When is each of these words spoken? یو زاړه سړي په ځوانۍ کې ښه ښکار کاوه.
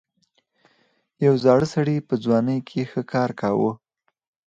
یو 1.25 1.33
زاړه 1.43 1.67
سړي 1.75 1.95
په 2.07 2.13
ځوانۍ 2.23 2.59
کې 2.69 2.81
ښه 2.91 3.01
ښکار 3.05 3.29
کاوه. 3.39 3.71